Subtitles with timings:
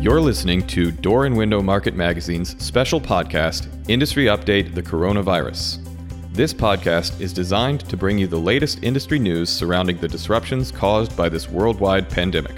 [0.00, 5.84] You're listening to Door and Window Market Magazine's special podcast, Industry Update The Coronavirus.
[6.32, 11.16] This podcast is designed to bring you the latest industry news surrounding the disruptions caused
[11.16, 12.54] by this worldwide pandemic.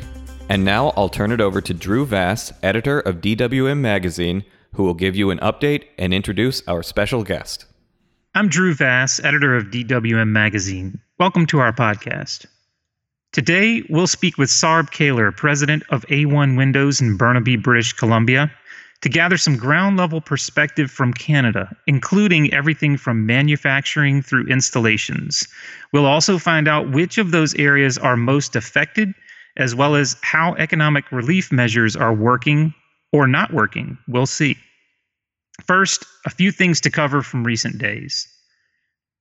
[0.51, 4.45] And now I'll turn it over to Drew Vass, editor of DWM Magazine,
[4.75, 7.65] who will give you an update and introduce our special guest.
[8.35, 11.01] I'm Drew Vass, editor of DWM Magazine.
[11.19, 12.45] Welcome to our podcast.
[13.33, 18.51] Today, we'll speak with Sarb Kaler, president of A1 Windows in Burnaby, British Columbia,
[19.03, 25.47] to gather some ground level perspective from Canada, including everything from manufacturing through installations.
[25.93, 29.15] We'll also find out which of those areas are most affected,
[29.57, 32.75] as well as how economic relief measures are working
[33.13, 33.97] or not working.
[34.09, 34.57] We'll see.
[35.65, 38.27] First, a few things to cover from recent days.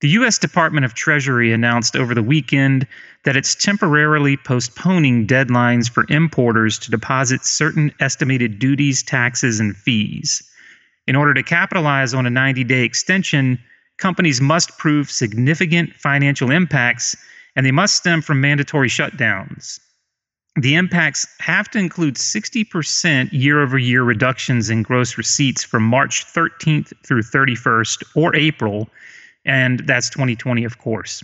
[0.02, 0.38] The U.S.
[0.38, 2.88] Department of Treasury announced over the weekend
[3.26, 10.42] that it's temporarily postponing deadlines for importers to deposit certain estimated duties, taxes, and fees.
[11.06, 13.60] In order to capitalize on a 90 day extension,
[13.98, 17.14] companies must prove significant financial impacts
[17.58, 19.82] and they must stem from mandatory shutdowns.
[20.56, 26.26] The impacts have to include 60% year over year reductions in gross receipts from March
[26.26, 28.90] 13th through 31st or April
[29.46, 31.24] and that's 2020, of course.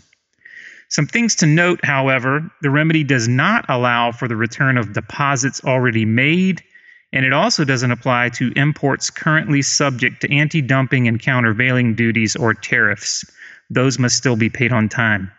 [0.89, 5.63] Some things to note, however, the remedy does not allow for the return of deposits
[5.63, 6.63] already made,
[7.11, 12.35] and it also doesn't apply to imports currently subject to anti dumping and countervailing duties
[12.35, 13.25] or tariffs.
[13.69, 15.31] Those must still be paid on time.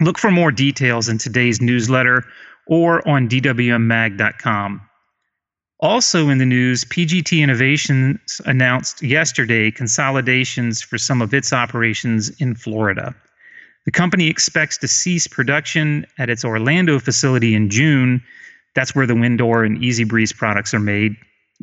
[0.00, 2.24] Look for more details in today's newsletter
[2.66, 4.80] or on dwmmag.com.
[5.82, 12.54] Also in the news, PGT Innovations announced yesterday consolidations for some of its operations in
[12.54, 13.12] Florida.
[13.84, 18.22] The company expects to cease production at its Orlando facility in June.
[18.76, 21.16] That's where the WinDoor and Eze-Breeze products are made.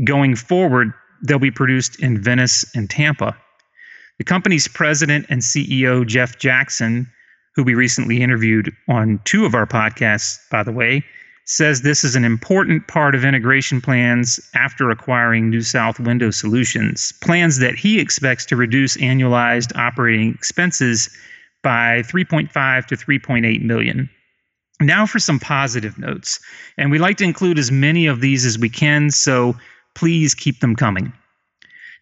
[0.04, 0.92] Going forward,
[1.24, 3.38] they'll be produced in Venice and Tampa.
[4.18, 7.10] The company's president and CEO, Jeff Jackson,
[7.56, 11.06] who we recently interviewed on two of our podcasts, by the way,
[11.50, 17.12] says this is an important part of integration plans after acquiring New South Window Solutions,
[17.22, 21.10] plans that he expects to reduce annualized operating expenses
[21.64, 24.08] by 3.5 to 3.8 million.
[24.80, 26.40] Now for some positive notes,
[26.78, 29.58] and we like to include as many of these as we can, so
[29.96, 31.12] please keep them coming.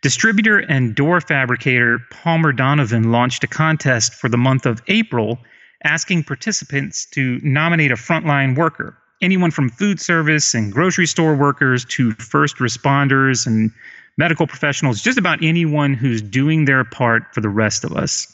[0.02, 5.40] Distributor and door fabricator Palmer-Donavin launched a contest for the month of April
[5.86, 11.84] asking participants to nominate a frontline worker anyone from food service and grocery store workers
[11.86, 13.72] to first responders and
[14.18, 18.28] medical professionals, just about anyone who's doing their part for the rest of us.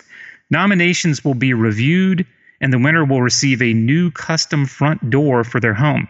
[0.50, 2.26] Nominations will be reviewed,
[2.62, 6.08] and the winner will receive a new custom front door for their home.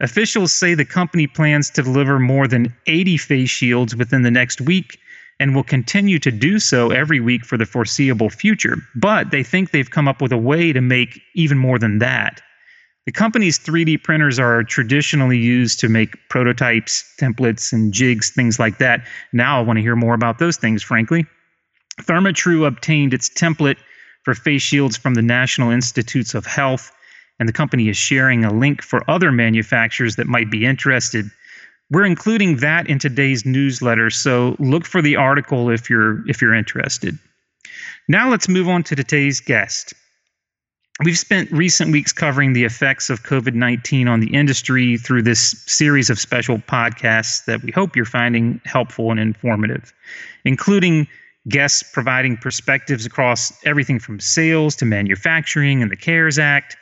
[0.04, 4.60] Officials say the company plans to deliver more than 80 face shields within the next
[4.60, 4.98] week
[5.40, 8.76] and will continue to do so every week for the foreseeable future.
[8.94, 12.42] But they think they've come up with a way to make even more than that.
[13.06, 18.76] The company's 3D printers are traditionally used to make prototypes, templates, and jigs, things like
[18.76, 19.06] that.
[19.32, 21.24] Now I want to hear more about those things, frankly.
[22.02, 23.78] Therma-Tru obtained its template
[24.22, 26.92] for face shields from the National Institutes of Health,
[27.38, 31.30] and the company is sharing a link for other manufacturers that might be interested
[31.90, 36.54] we're including that in today's newsletter, so look for the article if you're if you're
[36.54, 37.18] interested.
[38.08, 39.94] Now let's move on to today's guest.
[41.04, 45.62] We've spent recent weeks covering the effects of COVID 19 on the industry through this
[45.66, 49.92] series of special podcasts that we hope you're finding helpful and informative,
[50.44, 51.06] including
[51.48, 56.76] guests providing perspectives across everything from sales to manufacturing and the CARES Act,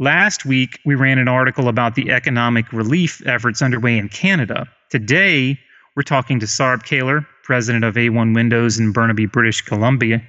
[0.00, 4.66] Last week, we ran an article about the economic relief efforts underway in Canada.
[4.88, 5.60] Today,
[5.94, 10.22] we're talking to Sarb Kaler, president of A1 Windows in Burnaby, British Columbia,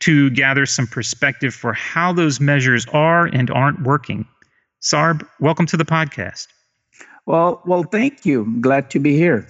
[0.00, 4.28] to gather some perspective for how those measures are and aren't working.
[4.82, 6.48] Sarb, welcome to the podcast.
[7.24, 8.42] Well, well, thank you.
[8.42, 9.48] I'm glad to be here.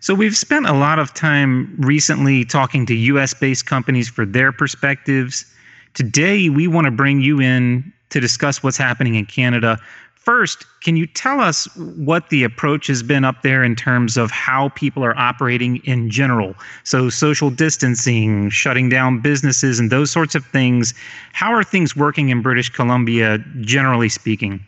[0.00, 4.50] So we've spent a lot of time recently talking to US based companies for their
[4.50, 5.46] perspectives.
[5.94, 9.78] Today we want to bring you in to discuss what's happening in Canada.
[10.14, 14.30] First, can you tell us what the approach has been up there in terms of
[14.30, 16.54] how people are operating in general?
[16.84, 20.92] So, social distancing, shutting down businesses, and those sorts of things.
[21.32, 24.60] How are things working in British Columbia, generally speaking?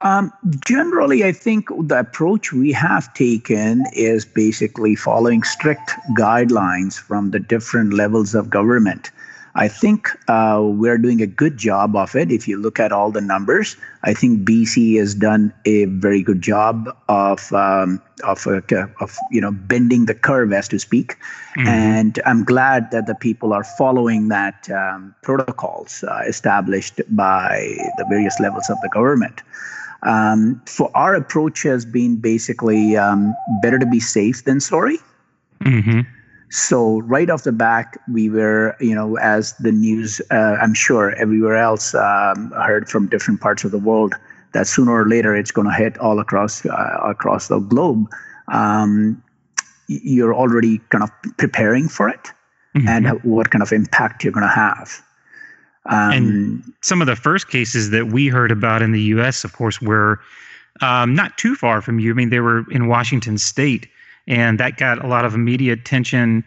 [0.00, 0.32] Um,
[0.64, 7.40] generally, I think the approach we have taken is basically following strict guidelines from the
[7.40, 9.10] different levels of government.
[9.58, 12.30] I think uh, we're doing a good job of it.
[12.30, 16.40] If you look at all the numbers, I think BC has done a very good
[16.40, 18.60] job of um, of uh,
[19.00, 21.16] of you know bending the curve, as to speak.
[21.56, 21.66] Mm-hmm.
[21.66, 28.06] And I'm glad that the people are following that um, protocols uh, established by the
[28.08, 29.42] various levels of the government.
[30.04, 34.98] Um, so our approach has been basically um, better to be safe than sorry.
[35.64, 36.02] Mm-hmm.
[36.50, 41.14] So right off the back, we were, you know, as the news, uh, I'm sure
[41.16, 44.14] everywhere else um, heard from different parts of the world,
[44.52, 48.06] that sooner or later it's going to hit all across uh, across the globe.
[48.50, 49.22] Um,
[49.88, 52.30] you're already kind of preparing for it,
[52.74, 52.88] mm-hmm.
[52.88, 55.02] and what kind of impact you're going to have.
[55.86, 59.52] Um, and some of the first cases that we heard about in the U.S., of
[59.54, 60.20] course, were
[60.80, 62.10] um, not too far from you.
[62.10, 63.88] I mean, they were in Washington State
[64.28, 66.44] and that got a lot of immediate attention.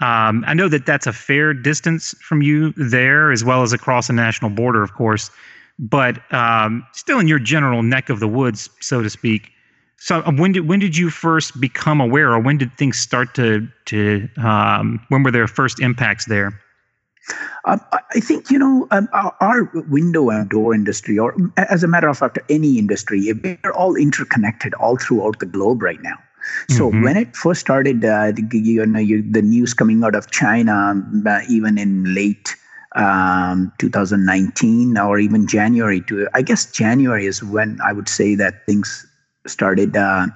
[0.00, 4.08] Um, I know that that's a fair distance from you there, as well as across
[4.08, 5.30] a national border, of course,
[5.78, 9.50] but um, still in your general neck of the woods, so to speak.
[9.96, 13.34] So uh, when did when did you first become aware, or when did things start
[13.34, 16.60] to to um, when were there first impacts there?
[17.64, 21.88] Um, I think you know um, our, our, window and door industry, or as a
[21.88, 26.18] matter of fact, any industry, we're all interconnected all throughout the globe right now.
[26.68, 27.02] So mm-hmm.
[27.02, 31.40] when it first started, uh, you know, you, the news coming out of China, uh,
[31.48, 32.56] even in late
[32.96, 38.66] um, 2019 or even January, to I guess January is when I would say that
[38.66, 39.06] things
[39.46, 40.26] started, uh,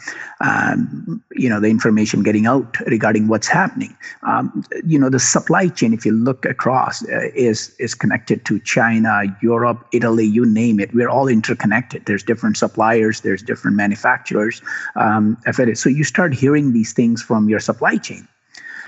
[0.40, 3.96] um, you know, the information getting out regarding what's happening.
[4.22, 8.60] Um, you know, the supply chain, if you look across, uh, is is connected to
[8.60, 10.94] China, Europe, Italy, you name it.
[10.94, 12.06] We're all interconnected.
[12.06, 14.62] There's different suppliers, there's different manufacturers.
[14.96, 15.36] Um,
[15.74, 18.26] so you start hearing these things from your supply chain.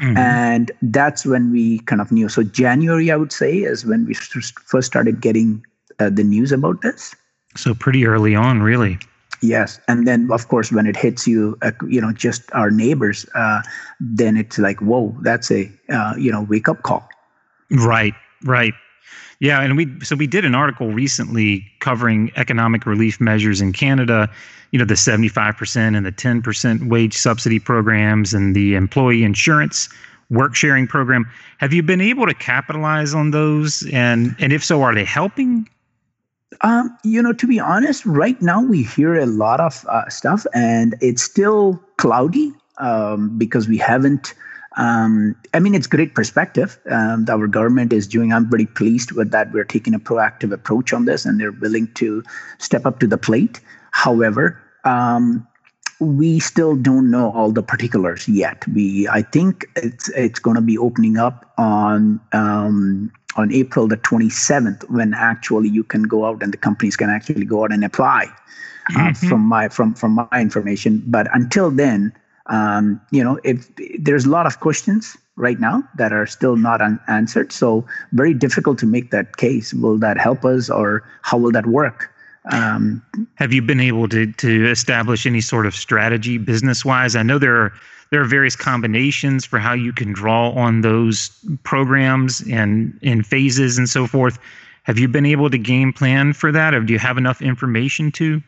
[0.01, 0.17] Mm-hmm.
[0.17, 2.29] And that's when we kind of knew.
[2.29, 5.63] So January, I would say, is when we first started getting
[5.99, 7.15] uh, the news about this.
[7.57, 8.99] So pretty early on, really.
[9.43, 13.25] Yes, and then of course when it hits you, uh, you know, just our neighbors,
[13.35, 13.63] uh,
[13.99, 17.09] then it's like, whoa, that's a uh, you know wake up call.
[17.71, 18.15] Right,
[18.45, 18.75] right.
[19.41, 24.29] Yeah, and we so we did an article recently covering economic relief measures in Canada.
[24.73, 29.25] You know, the seventy-five percent and the ten percent wage subsidy programs and the employee
[29.25, 29.89] insurance
[30.29, 31.27] work sharing program.
[31.59, 33.89] Have you been able to capitalize on those?
[33.93, 35.67] And and if so, are they helping?
[36.63, 40.47] Um, you know, to be honest, right now we hear a lot of uh, stuff,
[40.55, 44.35] and it's still cloudy um, because we haven't.
[44.77, 46.79] Um, I mean, it's great perspective.
[46.91, 48.33] Um, our government is doing.
[48.33, 49.53] I'm pretty pleased with that.
[49.53, 52.23] We're taking a proactive approach on this, and they're willing to
[52.59, 53.61] step up to the plate.
[53.93, 55.47] However, um,
[55.99, 58.67] we still don't know all the particulars yet.
[58.69, 63.97] We, I think it's it's going to be opening up on um, on April the
[63.97, 67.85] 27th when actually you can go out and the companies can actually go out and
[67.85, 69.29] apply uh, mm-hmm.
[69.29, 71.03] from my from from my information.
[71.07, 72.13] But until then,
[72.47, 73.69] um, you know, if
[73.99, 78.79] there's a lot of questions right now that are still not unanswered, so very difficult
[78.79, 79.73] to make that case.
[79.73, 82.11] Will that help us, or how will that work?
[82.51, 83.03] Um,
[83.35, 87.15] Have you been able to to establish any sort of strategy business wise?
[87.17, 87.73] I know there are
[88.11, 91.31] there are various combinations for how you can draw on those
[91.63, 94.39] programs and in phases and so forth.
[94.85, 98.11] Have you been able to game plan for that, or do you have enough information
[98.13, 98.43] to?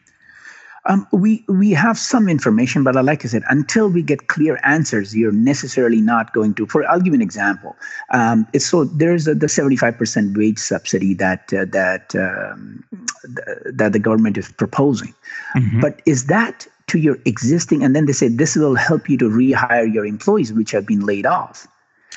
[0.87, 5.15] Um, we we have some information, but like I said, until we get clear answers,
[5.15, 6.67] you're necessarily not going to.
[6.67, 7.77] For I'll give you an example.
[8.11, 12.83] Um, it's so there's a, the 75% wage subsidy that uh, that um,
[13.23, 15.15] th- that the government is proposing,
[15.55, 15.81] mm-hmm.
[15.81, 17.85] but is that to your existing?
[17.85, 21.07] And then they say this will help you to rehire your employees which have been
[21.07, 21.69] laid off.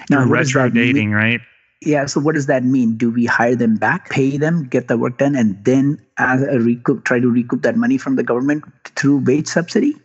[0.09, 1.39] Now, retro dating, right?
[1.81, 2.05] Yeah.
[2.05, 2.97] So what does that mean?
[2.97, 6.59] Do we hire them back, pay them, get the work done, and then as a
[6.59, 8.63] recoup, try to recoup that money from the government
[8.95, 9.95] through wage subsidy?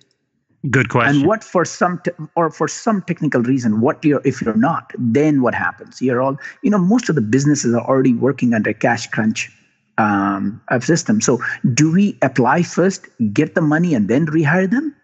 [0.68, 1.16] Good question.
[1.16, 4.92] And what for some te- or for some technical reason, what you're if you're not,
[4.98, 6.02] then what happens?
[6.02, 6.78] You're all you know.
[6.78, 9.50] Most of the businesses are already working under cash crunch
[9.96, 11.20] um, system.
[11.20, 14.94] So do we apply first, get the money, and then rehire them?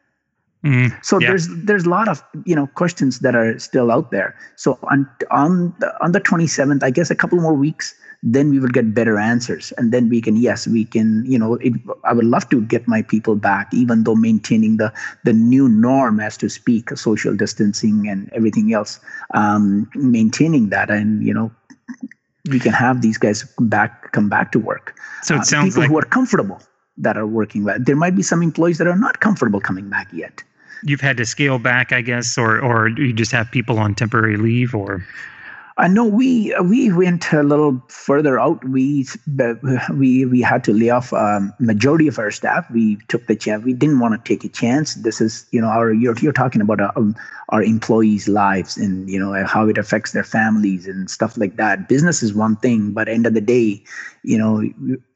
[0.67, 1.29] Mm, So yeah.
[1.29, 4.35] there's there's a lot of you know questions that are still out there.
[4.57, 7.95] So on on the, on the 27th, I guess a couple more weeks,
[8.35, 11.55] then we will get better answers, and then we can yes we can you know
[11.63, 14.91] it, I would love to get my people back, even though maintaining the
[15.23, 18.99] the new norm as to speak, social distancing and everything else,
[19.35, 21.53] um, maintaining that, and you know
[22.51, 24.95] we can have these guys back come back to work.
[25.23, 26.59] so Uh, it sounds people like who are comfortable
[26.99, 27.63] that are working.
[27.65, 27.79] well.
[27.79, 30.43] There might be some employees that are not comfortable coming back yet.
[30.83, 34.37] You've had to scale back, I guess, or or you just have people on temporary
[34.37, 35.05] leave, or
[35.79, 38.65] I know we we went a little further out.
[38.65, 39.07] We
[39.93, 42.71] we we had to lay off um, majority of our staff.
[42.71, 43.63] We took the chance.
[43.63, 44.95] We didn't want to take a chance.
[44.95, 47.15] This is you know our you're you're talking about our, um,
[47.51, 51.91] our employees' lives and you know how it affects their families and stuff like that.
[51.91, 53.85] Business is one thing, but end of the day,
[54.23, 54.63] you know,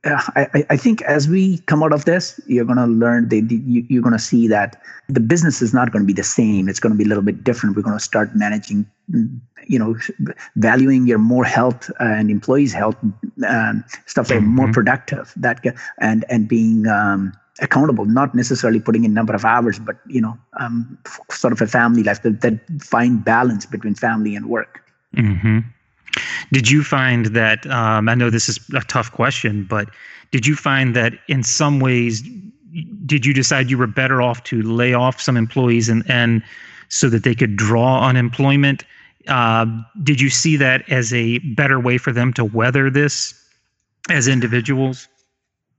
[0.05, 4.03] I I- I think as we come out of this, you're gonna learn that you're
[4.03, 6.69] gonna see that the business is not going to be the same.
[6.69, 7.77] It's going to be a little bit different.
[7.77, 8.87] We're going to start managing,
[9.71, 9.95] you know,
[10.57, 12.97] valuing your more health and employees' health
[13.47, 14.75] um, stuff that are more Mhm.
[14.79, 15.33] productive.
[15.37, 15.61] That
[15.99, 20.37] and and being um, accountable, not necessarily putting in number of hours, but you know,
[20.61, 24.83] um, f- sort of a family life that, that find balance between family and work.
[25.15, 25.59] hmm
[26.53, 27.67] Did you find that?
[27.67, 29.89] Um, I know this is a tough question, but
[30.33, 32.23] did you find that in some ways,
[33.07, 36.43] did you decide you were better off to lay off some employees and and
[36.89, 38.85] so that they could draw unemployment?
[39.29, 39.67] Uh,
[40.03, 43.35] did you see that as a better way for them to weather this
[44.09, 45.09] as individuals?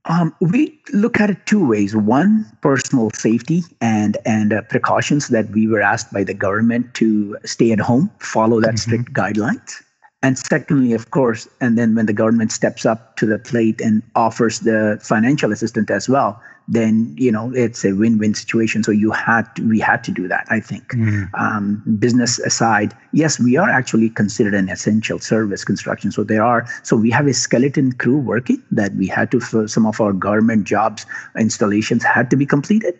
[0.04, 1.94] Um, we look at it two ways.
[1.94, 7.36] One, personal safety and and uh, precautions that we were asked by the government to
[7.44, 8.78] stay at home, follow that Mhm.
[8.78, 9.82] strict guidelines.
[10.22, 14.02] And secondly, of course, and then when the government steps up to the plate and
[14.14, 18.84] offers the financial assistance as well, then you know it's a win-win situation.
[18.84, 20.46] So you had to, we had to do that.
[20.48, 20.94] I think
[21.34, 26.12] um, business aside, yes, we are actually considered an essential service construction.
[26.12, 29.66] So there are, so we have a skeleton crew working that we had to, for
[29.66, 31.04] some of our government jobs,
[31.36, 32.96] installations had to be completed.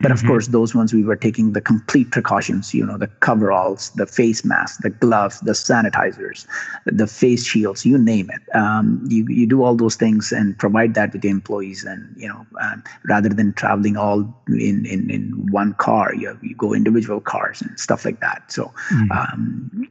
[0.00, 0.26] But of Mhm.
[0.26, 4.44] course, those ones we were taking the complete precautions, you know, the coveralls, the face
[4.44, 6.46] masks, the gloves, the sanitizers,
[6.86, 8.42] the face shields, you name it.
[8.56, 11.84] Um, you, you do all those things and provide that with the employees.
[11.84, 16.54] And, you know, um, rather than traveling all in, in, in one car, you, you
[16.56, 18.42] go individual cars and stuff like that.
[18.50, 19.10] So Mhm.
[19.10, 19.88] um,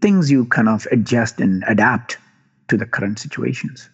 [0.00, 2.18] things you kind of adjust and adapt
[2.68, 3.88] to the current situations.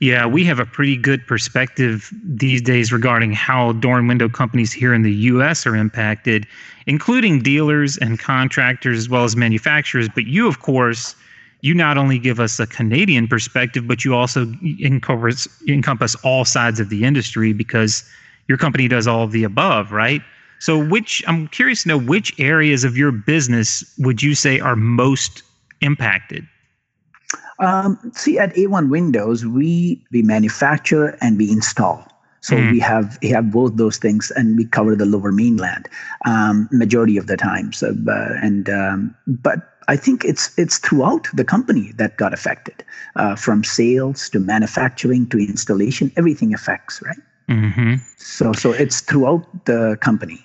[0.00, 4.72] Yeah, we have a pretty good perspective these days regarding how door and window companies
[4.72, 6.46] here in the US are impacted,
[6.86, 10.08] including dealers and contractors as well as manufacturers.
[10.08, 11.14] But you, of course,
[11.62, 14.52] you not only give us a Canadian perspective, but you also
[14.82, 18.04] encompass, encompass all sides of the industry because
[18.48, 20.20] your company does all of the above, right?
[20.58, 24.76] So, which I'm curious to know which areas of your business would you say are
[24.76, 25.42] most
[25.80, 26.46] impacted?
[27.58, 32.06] Um, see, at A1 Windows, we we manufacture and we install.
[32.40, 32.70] So Mhm.
[32.70, 35.88] we have we have both those things, and we cover the Lower Mainland
[36.26, 37.72] um, majority of the time.
[37.72, 42.84] So, uh, and um, but I think it's it's throughout the company that got affected,
[43.16, 46.10] uh, from sales to manufacturing to installation.
[46.16, 47.22] Everything affects, right?
[47.48, 47.94] Mm-hmm.
[48.16, 50.44] So so it's throughout the company.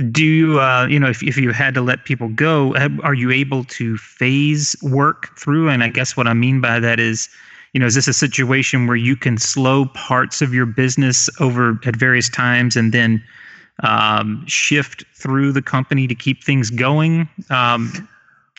[0.00, 3.30] Do you uh, you know if, if you had to let people go are you
[3.30, 7.28] able to phase work through and i guess what i mean by that is
[7.72, 11.78] you know is this a situation where you can slow parts of your business over
[11.84, 13.22] at various times and then
[13.82, 17.92] um, shift through the company to keep things going um,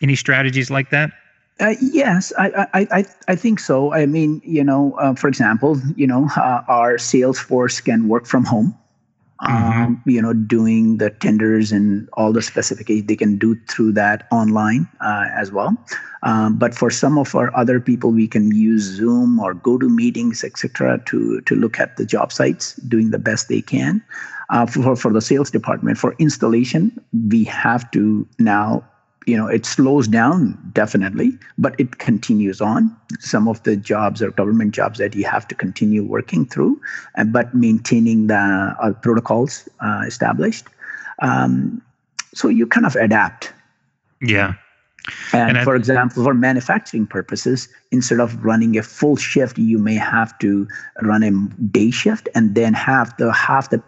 [0.02, 1.12] any strategies like that
[1.60, 3.94] Uh, yes, I, I, I, I think so.
[3.94, 8.26] I mean, you know, uh, for example, you know, uh, our sales force can work
[8.26, 8.74] from home.
[9.48, 14.28] Um, You know, doing the tenders and all the specifications they can do through that
[14.32, 15.76] online uh, as well.
[16.24, 19.90] Um, but for some of our other people, we can use Zoom or go to
[19.90, 24.04] meetings, etc., to to look at the job sites, doing the best they can.
[24.50, 26.92] Uh, for for the sales department, for installation,
[27.30, 28.84] we have to now
[29.26, 32.96] you know it slows down definitely but it continues on.
[33.20, 36.82] Some of the jobs or government jobs that you have to continue working through
[37.18, 40.66] uh, but maintaining the uh, protocols uh, established.
[41.22, 41.82] Um,
[42.34, 43.54] so you kind of adapt.
[44.22, 44.54] Yeah.
[45.34, 49.96] And, and for example, for manufacturing purposes, instead of running a full shift, you may
[49.96, 50.68] have to
[51.02, 51.32] run a
[51.72, 53.82] day shift and then have the half the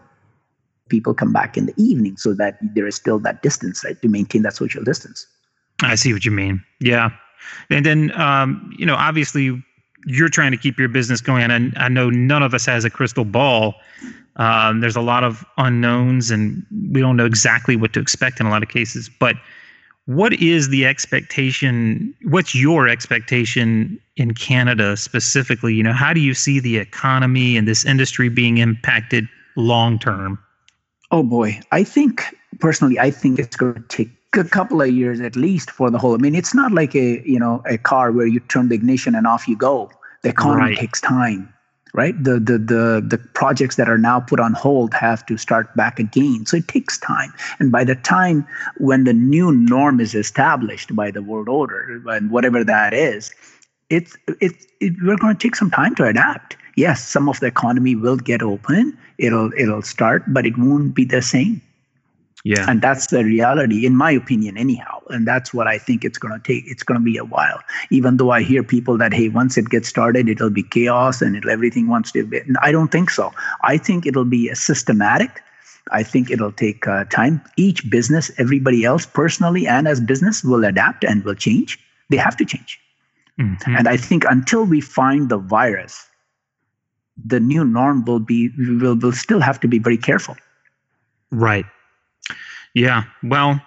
[0.93, 4.07] people come back in the evening so that there is still that distance, right, to
[4.07, 5.25] maintain that social distance.
[5.81, 6.63] I see what you mean.
[6.79, 7.09] Yeah.
[7.71, 9.59] And then, um, you know, obviously
[10.05, 11.49] you're trying to keep your business going.
[11.49, 13.73] And I know none of us has a crystal ball.
[14.35, 18.45] Um, there's a lot of unknowns, and we don't know exactly what to expect in
[18.45, 19.09] a lot of cases.
[19.19, 19.35] But
[20.05, 22.13] what is the expectation?
[22.23, 25.73] What's your expectation in Canada specifically?
[25.73, 30.37] You know, how do you see the economy and this industry being impacted long term?
[31.13, 32.23] Oh boy, I think
[32.59, 35.99] personally, I think it's going to take a couple of years at least for the
[35.99, 36.15] whole.
[36.15, 39.13] I mean, it's not like a you know a car where you turn the ignition
[39.13, 39.91] and off you go.
[40.23, 40.77] The economy right.
[40.79, 41.53] takes time,
[41.93, 42.15] right?
[42.17, 45.99] The the the the projects that are now put on hold have to start back
[45.99, 46.47] again.
[46.47, 47.31] So it takes time.
[47.59, 52.31] And by the time when the new norm is established by the world order and
[52.31, 53.31] whatever that is,
[53.91, 56.57] it's it's it, we're going to take some time to adapt.
[56.75, 58.97] Yes, some of the economy will get open.
[59.17, 61.61] It'll it'll start, but it won't be the same.
[62.43, 62.65] Yeah.
[62.67, 65.01] And that's the reality, in my opinion, anyhow.
[65.09, 66.65] And that's what I think it's going to take.
[66.67, 67.59] It's going to be a while.
[67.89, 71.37] Even though I hear people that, hey, once it gets started, it'll be chaos and
[71.37, 72.41] it'll, everything wants to be.
[72.61, 73.31] I don't think so.
[73.63, 75.41] I think it'll be systematic.
[75.91, 77.41] I think it'll take uh, time.
[77.55, 81.79] Each business, everybody else personally and as business will adapt and will change.
[82.09, 82.77] They have to change.
[83.39, 83.75] Mm-hmm.
[83.77, 86.09] And I think until we find the virus,
[87.23, 90.35] the new norm will be, we will, will still have to be very careful.
[91.31, 91.65] Right.
[92.73, 93.03] Yeah.
[93.23, 93.61] Well,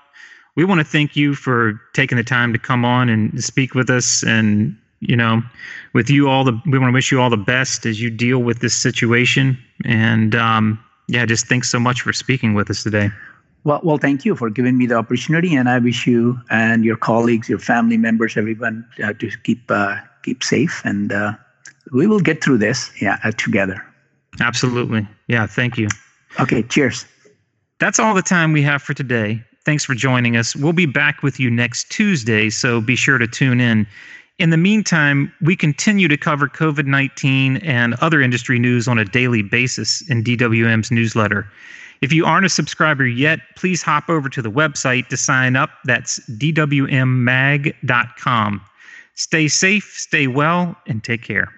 [0.57, 3.91] we want to thank you for taking the time to come on and speak with
[3.91, 5.43] us and you know
[5.93, 8.39] with you all the we want to wish you all the best as you deal
[8.39, 13.11] with this situation and um, yeah just thanks so much for speaking with us today
[13.65, 16.97] well, well, thank you for giving me the opportunity, and I wish you and your
[16.97, 21.33] colleagues, your family members, everyone uh, to keep uh, keep safe, and uh,
[21.93, 23.85] we will get through this, yeah, uh, together.
[24.41, 25.47] Absolutely, yeah.
[25.47, 25.89] Thank you.
[26.41, 27.07] Okay, cheers.
[27.79, 29.43] That's all the time we have for today.
[29.65, 30.55] Thanks for joining us.
[30.55, 33.87] We'll be back with you next Tuesday, so be sure to tune in.
[34.39, 39.05] In the meantime, we continue to cover COVID 19 and other industry news on a
[39.05, 41.51] daily basis in DWM's newsletter.
[42.03, 45.71] If you aren't a subscriber yet, please hop over to the website to sign up.
[45.85, 46.91] That's dwmmag.com.
[49.15, 51.51] Stay safe, stay well, and take care.